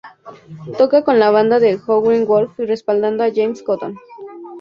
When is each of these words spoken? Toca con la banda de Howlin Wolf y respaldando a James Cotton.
Toca 0.79 1.03
con 1.03 1.19
la 1.19 1.29
banda 1.29 1.59
de 1.59 1.79
Howlin 1.85 2.25
Wolf 2.25 2.59
y 2.59 2.65
respaldando 2.65 3.23
a 3.23 3.29
James 3.31 3.61
Cotton. 3.61 3.99